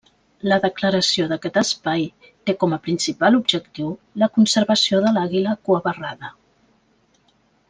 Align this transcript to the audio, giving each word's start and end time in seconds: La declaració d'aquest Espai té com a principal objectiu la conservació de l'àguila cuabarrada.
La 0.51 0.55
declaració 0.61 1.27
d'aquest 1.33 1.59
Espai 1.61 2.07
té 2.49 2.55
com 2.63 2.73
a 2.77 2.81
principal 2.87 3.37
objectiu 3.43 3.93
la 4.25 4.31
conservació 4.39 5.03
de 5.05 5.13
l'àguila 5.19 5.55
cuabarrada. 5.69 6.33